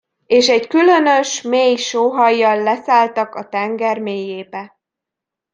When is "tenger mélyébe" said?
3.49-4.79